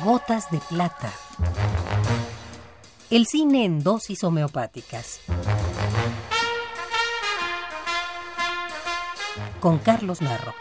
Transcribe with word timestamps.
Gotas 0.00 0.50
de 0.50 0.58
plata. 0.58 1.12
El 3.10 3.26
cine 3.26 3.66
en 3.66 3.82
dosis 3.84 4.24
homeopáticas. 4.24 5.20
Con 9.60 9.78
Carlos 9.78 10.22
Narro. 10.22 10.54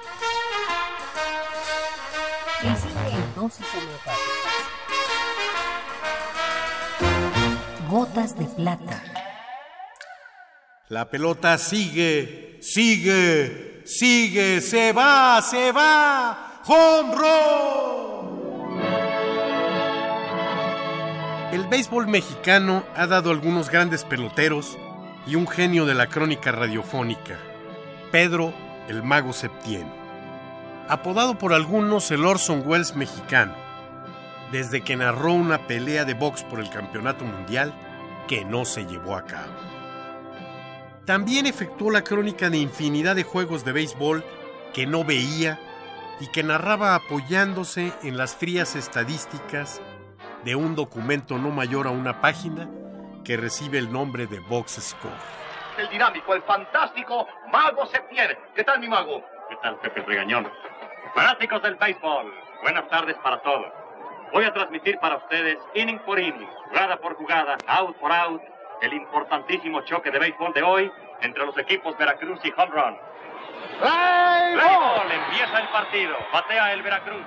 El 2.62 2.76
cine 2.76 3.10
en 3.14 3.36
dosis 3.36 3.66
homeopáticas. 3.74 4.22
Gotas 7.90 8.38
de 8.38 8.46
plata. 8.46 9.02
La 10.90 11.10
pelota 11.10 11.58
sigue, 11.58 12.60
sigue, 12.62 13.82
sigue, 13.86 14.62
se 14.62 14.92
va, 14.92 15.42
se 15.42 15.72
va. 15.72 16.62
¡Home 16.68 17.16
run! 17.16 18.11
El 21.52 21.68
béisbol 21.68 22.08
mexicano 22.08 22.86
ha 22.96 23.08
dado 23.08 23.30
algunos 23.30 23.70
grandes 23.70 24.06
peloteros 24.06 24.78
y 25.28 25.36
un 25.36 25.46
genio 25.50 25.86
de 25.86 25.94
la 25.94 26.08
crónica 26.08 26.54
radiofónica, 26.54 27.38
Pedro 28.10 28.54
el 28.88 29.04
Mago 29.04 29.34
Septién. 29.34 29.92
Apodado 30.88 31.38
por 31.38 31.52
algunos 31.52 32.10
el 32.12 32.26
Orson 32.26 32.64
Welles 32.66 32.96
mexicano, 32.96 33.54
desde 34.54 34.80
que 34.80 34.96
narró 34.96 35.34
una 35.34 35.68
pelea 35.68 36.06
de 36.06 36.14
box 36.14 36.44
por 36.44 36.62
el 36.62 36.70
campeonato 36.70 37.26
mundial 37.26 37.74
que 38.30 38.46
no 38.46 38.64
se 38.64 38.86
llevó 38.86 39.18
a 39.18 39.26
cabo. 39.26 39.52
También 41.04 41.48
efectuó 41.48 41.92
la 41.92 42.06
crónica 42.06 42.50
de 42.50 42.60
infinidad 42.60 43.18
de 43.18 43.24
juegos 43.24 43.66
de 43.66 43.74
béisbol 43.74 44.24
que 44.74 44.88
no 44.88 45.04
veía 45.04 45.60
y 46.22 46.28
que 46.28 46.44
narraba 46.44 46.96
apoyándose 46.96 47.92
en 48.04 48.16
las 48.16 48.36
frías 48.36 48.78
estadísticas 48.78 49.82
de 50.44 50.56
un 50.56 50.76
documento 50.76 51.38
no 51.38 51.50
mayor 51.50 51.88
a 51.88 51.92
una 51.92 52.20
página 52.22 52.68
que 53.24 53.38
recibe 53.38 53.78
el 53.78 53.92
nombre 53.92 54.26
de 54.26 54.40
Box 54.40 54.80
Score. 54.82 55.14
El 55.78 55.90
dinámico, 55.90 56.34
el 56.34 56.42
fantástico 56.44 57.28
Mago 57.52 57.86
Septién. 57.86 58.38
¿Qué 58.56 58.64
tal, 58.64 58.80
mi 58.80 58.90
mago? 58.90 59.24
¿Qué 59.50 59.56
tal, 59.62 59.78
Pepe 59.78 60.02
Regañón? 60.02 60.52
Fanáticos 61.14 61.62
del 61.62 61.76
béisbol, 61.76 62.34
buenas 62.62 62.88
tardes 62.90 63.16
para 63.24 63.42
todos. 63.42 63.72
Voy 64.34 64.46
a 64.46 64.54
transmitir 64.54 64.98
para 65.00 65.18
ustedes, 65.18 65.58
inning 65.76 66.00
por 66.00 66.20
inning, 66.20 66.48
jugada 66.70 66.98
por 66.98 67.16
jugada, 67.16 67.58
out 67.68 67.96
por 67.98 68.12
out, 68.12 68.42
el 68.82 68.94
importantísimo 68.94 69.82
choque 69.82 70.10
de 70.10 70.20
béisbol 70.20 70.54
de 70.54 70.64
hoy 70.64 70.92
entre 71.22 71.46
los 71.46 71.58
equipos 71.58 71.98
Veracruz 71.98 72.40
y 72.44 72.54
Home 72.58 72.72
Run. 72.72 72.98
¡Play 73.80 74.56
Béisbol, 74.56 75.12
empieza 75.12 75.60
el 75.60 75.68
partido, 75.70 76.18
batea 76.34 76.74
el 76.74 76.82
Veracruz. 76.82 77.26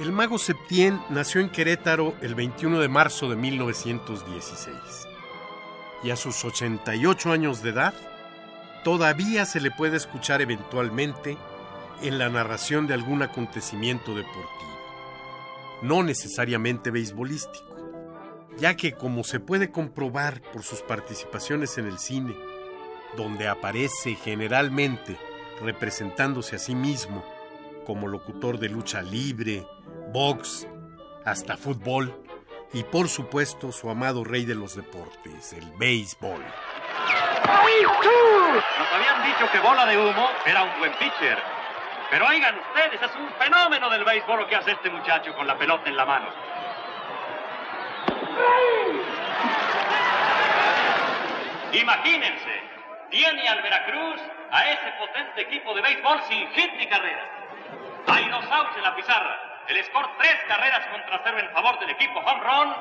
El 0.00 0.12
mago 0.12 0.38
Septién 0.38 1.00
nació 1.10 1.40
en 1.40 1.50
Querétaro 1.50 2.14
el 2.20 2.36
21 2.36 2.78
de 2.78 2.88
marzo 2.88 3.28
de 3.28 3.34
1916 3.34 4.76
y 6.04 6.10
a 6.10 6.16
sus 6.16 6.44
88 6.44 7.32
años 7.32 7.62
de 7.62 7.70
edad 7.70 7.94
todavía 8.84 9.44
se 9.44 9.60
le 9.60 9.72
puede 9.72 9.96
escuchar 9.96 10.40
eventualmente 10.40 11.36
en 12.00 12.16
la 12.16 12.28
narración 12.28 12.86
de 12.86 12.94
algún 12.94 13.22
acontecimiento 13.22 14.14
deportivo, 14.14 14.78
no 15.82 16.04
necesariamente 16.04 16.92
beisbolístico, 16.92 17.76
ya 18.56 18.76
que 18.76 18.92
como 18.92 19.24
se 19.24 19.40
puede 19.40 19.72
comprobar 19.72 20.40
por 20.52 20.62
sus 20.62 20.80
participaciones 20.80 21.76
en 21.76 21.86
el 21.86 21.98
cine, 21.98 22.36
donde 23.16 23.48
aparece 23.48 24.14
generalmente 24.14 25.18
representándose 25.60 26.54
a 26.54 26.60
sí 26.60 26.76
mismo 26.76 27.24
como 27.84 28.06
locutor 28.06 28.60
de 28.60 28.68
lucha 28.68 29.02
libre, 29.02 29.66
box, 30.12 30.66
hasta 31.24 31.56
fútbol 31.56 32.24
y 32.72 32.82
por 32.84 33.08
supuesto 33.08 33.72
su 33.72 33.90
amado 33.90 34.24
rey 34.24 34.44
de 34.44 34.54
los 34.54 34.76
deportes, 34.76 35.52
el 35.52 35.70
béisbol. 35.78 36.42
Nos 38.78 38.92
habían 38.92 39.24
dicho 39.24 39.50
que 39.50 39.58
Bola 39.60 39.86
de 39.86 39.96
Humo 39.96 40.28
era 40.44 40.62
un 40.64 40.78
buen 40.78 40.92
pitcher. 40.92 41.38
Pero 42.10 42.26
oigan 42.26 42.58
ustedes, 42.58 43.02
es 43.02 43.16
un 43.16 43.28
fenómeno 43.38 43.90
del 43.90 44.04
béisbol 44.04 44.40
lo 44.40 44.46
que 44.46 44.56
hace 44.56 44.72
este 44.72 44.90
muchacho 44.90 45.34
con 45.34 45.46
la 45.46 45.56
pelota 45.58 45.88
en 45.88 45.96
la 45.96 46.06
mano. 46.06 46.28
Imagínense, 51.72 52.62
tiene 53.10 53.48
al 53.48 53.62
Veracruz 53.62 54.20
a 54.50 54.70
ese 54.70 54.92
potente 54.98 55.42
equipo 55.42 55.74
de 55.74 55.82
béisbol 55.82 56.22
sin 56.28 56.48
hit 56.48 56.72
ni 56.78 56.86
carrera. 56.88 57.24
Hay 58.06 58.28
dos 58.30 58.44
outs 58.50 58.76
en 58.76 58.82
la 58.82 58.96
pizarra. 58.96 59.47
El 59.68 59.84
score 59.84 60.08
tres 60.18 60.36
carreras 60.48 60.86
contra 60.86 61.20
cero 61.22 61.38
en 61.40 61.50
favor 61.52 61.78
del 61.78 61.90
equipo 61.90 62.20
home 62.20 62.42
run. 62.42 62.74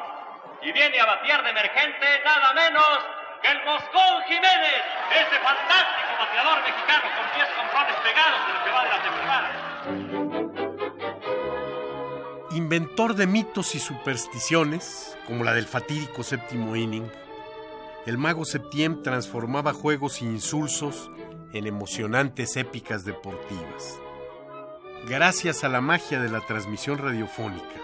Y 0.62 0.72
viene 0.72 1.00
a 1.02 1.06
batear 1.06 1.44
de 1.44 1.50
emergente 1.50 2.22
nada 2.24 2.54
menos 2.54 3.06
que 3.42 3.52
el 3.52 3.64
Moscón 3.66 4.24
Jiménez, 4.28 4.82
ese 5.12 5.40
fantástico 5.40 6.18
bateador 6.18 6.64
mexicano 6.64 7.04
con 7.16 7.26
10 7.36 7.48
controles 7.60 7.96
pegados 8.04 8.40
en 8.48 8.54
lo 8.54 8.64
que 8.64 8.72
va 8.72 8.84
de 8.84 8.90
la 8.90 9.04
temporada. 9.04 9.50
Inventor 12.52 13.16
de 13.16 13.28
mitos 13.28 13.76
y 13.76 13.80
supersticiones, 13.80 15.18
como 15.28 15.44
la 15.44 15.54
del 15.54 15.68
fatídico 15.68 16.24
séptimo 16.24 16.76
inning, 16.76 17.12
el 18.06 18.18
mago 18.18 18.46
Septién 18.46 19.04
transformaba 19.04 19.74
juegos 19.74 20.22
insulsos 20.22 21.12
en 21.52 21.68
emocionantes 21.68 22.56
épicas 22.56 23.04
deportivas. 23.04 24.00
Gracias 25.10 25.64
a 25.64 25.70
la 25.70 25.80
magia 25.80 26.20
de 26.20 26.28
la 26.28 26.42
transmisión 26.42 26.98
radiofónica, 26.98 27.80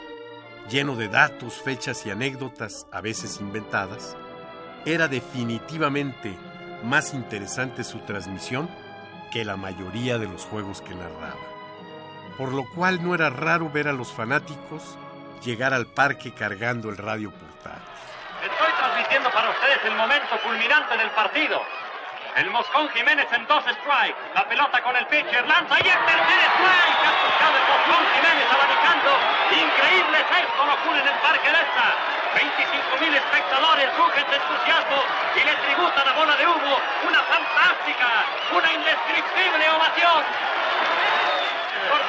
lleno 0.70 0.98
de 0.98 1.08
datos, 1.08 1.54
fechas 1.54 2.06
y 2.06 2.10
anécdotas 2.10 2.86
a 2.92 3.00
veces 3.00 3.40
inventadas, 3.40 4.18
era 4.86 5.08
definitivamente 5.08 6.38
más 6.84 7.14
interesante 7.14 7.86
su 7.86 8.00
transmisión 8.00 8.70
que 9.32 9.46
la 9.46 9.56
mayoría 9.56 10.18
de 10.18 10.28
los 10.28 10.44
juegos 10.44 10.82
que 10.82 10.96
narraba. 10.96 11.40
Por 12.38 12.52
lo 12.52 12.66
cual 12.76 13.02
no 13.02 13.16
era 13.16 13.30
raro 13.30 13.70
ver 13.70 13.88
a 13.88 13.94
los 13.94 14.12
fanáticos 14.12 14.98
llegar 15.46 15.74
al 15.74 15.86
parque 15.86 16.34
cargando 16.34 16.90
el 16.90 16.98
radio 16.98 17.32
portátil. 17.32 17.88
Estoy 18.44 18.72
transmitiendo 18.78 19.32
para 19.32 19.50
ustedes 19.50 19.80
el 19.86 19.96
momento 19.96 20.36
culminante 20.44 20.98
del 20.98 21.10
partido. 21.12 21.62
El 22.36 22.50
Moscón 22.50 22.90
Jiménez 22.90 23.28
en 23.32 23.46
dos 23.46 23.64
strikes. 23.64 24.18
La 24.34 24.48
pelota 24.50 24.82
con 24.82 24.96
el 24.96 25.06
pitcher 25.06 25.48
lanza 25.48 25.76
y 25.78 25.88
el 25.88 26.02
tercer 26.02 26.40
strike. 26.58 27.04
Escuchado 27.06 27.56
el 27.62 27.66
Moscón 27.70 28.04
Jiménez 28.10 28.48
abanicando. 28.50 29.12
Increíble 29.54 30.18
gesto 30.18 30.66
lo 30.66 30.74
ocurre 30.74 31.00
en 31.00 31.08
el 31.14 31.20
Parque 31.22 31.50
de 31.52 31.62
esta. 31.62 31.86
25 32.34 32.98
mil 33.06 33.14
espectadores 33.14 33.98
rugen 33.98 34.26
de 34.32 34.36
entusiasmo 34.36 35.00
y 35.36 35.46
le 35.46 35.54
tributan 35.62 36.08
a 36.08 36.14
bola 36.14 36.36
de 36.36 36.48
humo 36.48 36.76
una 37.06 37.22
fantástica, 37.22 38.10
una 38.50 38.74
indescriptible 38.74 39.70
ovación. 39.70 40.24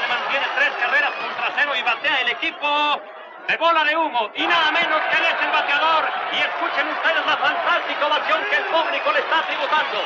se 0.00 0.08
mantiene 0.08 0.46
tres 0.56 0.72
carreras 0.80 1.12
contra 1.20 1.52
cero 1.54 1.76
y 1.76 1.82
batea 1.82 2.20
el 2.22 2.28
equipo 2.30 3.00
de 3.48 3.56
bola 3.56 3.84
de 3.84 3.96
humo 3.96 4.30
y 4.34 4.46
nada 4.46 4.72
menos 4.72 5.00
que 5.10 5.16
él 5.18 5.24
es 5.24 5.38
el 5.44 5.52
bateador. 5.52 6.04
Y 6.32 6.36
escuchen 6.40 6.88
ustedes 6.88 7.26
la 7.26 7.36
fantástica 7.36 8.06
ovación 8.06 8.40
que 8.48 8.56
el 8.56 8.64
público 8.64 9.12
le 9.12 9.20
está 9.20 9.46
tributando. 9.46 9.98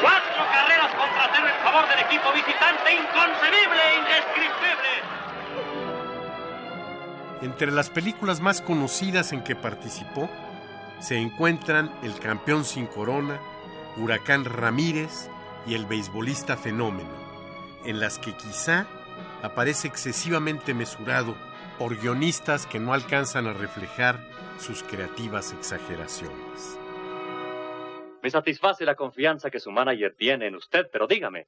Cuatro 0.00 0.42
carreras 0.52 0.94
contra 0.94 1.30
cero 1.32 1.46
en 1.48 1.64
favor 1.64 1.88
del 1.88 2.00
equipo 2.00 2.32
visitante, 2.32 2.92
inconcebible, 2.92 3.82
indescriptible. 3.98 4.92
Entre 7.42 7.70
las 7.70 7.90
películas 7.90 8.40
más 8.40 8.62
conocidas 8.62 9.32
en 9.32 9.42
que 9.44 9.54
participó 9.56 10.28
se 10.98 11.18
encuentran 11.18 11.92
El 12.02 12.18
campeón 12.18 12.64
sin 12.64 12.86
corona, 12.86 13.38
Huracán 13.96 14.46
Ramírez 14.46 15.28
y 15.66 15.74
El 15.74 15.84
beisbolista 15.84 16.56
fenómeno, 16.56 17.10
en 17.84 18.00
las 18.00 18.18
que 18.18 18.34
quizá 18.34 18.86
aparece 19.42 19.88
excesivamente 19.88 20.72
mesurado 20.72 21.36
por 21.78 21.96
guionistas 22.00 22.66
que 22.66 22.78
no 22.80 22.92
alcanzan 22.94 23.46
a 23.46 23.52
reflejar 23.52 24.20
sus 24.58 24.82
creativas 24.82 25.52
exageraciones. 25.52 26.78
Me 28.22 28.30
satisface 28.30 28.84
la 28.84 28.94
confianza 28.94 29.50
que 29.50 29.60
su 29.60 29.70
manager 29.70 30.14
tiene 30.16 30.46
en 30.46 30.56
usted, 30.56 30.88
pero 30.90 31.06
dígame, 31.06 31.46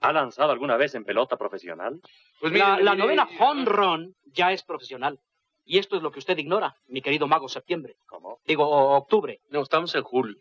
¿ha 0.00 0.12
lanzado 0.12 0.50
alguna 0.50 0.76
vez 0.76 0.94
en 0.94 1.04
pelota 1.04 1.36
profesional? 1.36 2.00
Pues 2.40 2.52
la, 2.52 2.78
la 2.80 2.94
novena 2.94 3.28
home 3.38 3.64
run 3.66 4.16
ya 4.24 4.52
es 4.52 4.62
profesional. 4.62 5.20
Y 5.64 5.78
esto 5.78 5.96
es 5.96 6.02
lo 6.02 6.10
que 6.10 6.18
usted 6.18 6.36
ignora, 6.38 6.74
mi 6.88 7.02
querido 7.02 7.28
mago 7.28 7.48
septiembre. 7.48 7.94
¿Cómo? 8.06 8.40
Digo, 8.44 8.66
o- 8.68 8.96
octubre. 8.96 9.40
No, 9.50 9.60
estamos 9.62 9.94
en 9.94 10.02
julio. 10.02 10.36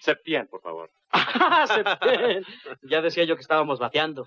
Septiembre, 0.00 0.48
por 0.50 0.62
favor. 0.62 0.90
Septiembre. 1.66 2.42
ya 2.82 3.00
decía 3.00 3.22
yo 3.24 3.36
que 3.36 3.42
estábamos 3.42 3.78
bateando. 3.78 4.26